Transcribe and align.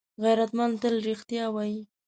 غیرتمند 0.23 0.73
تل 0.81 0.95
رښتیا 1.07 1.45
وايي 1.53 1.81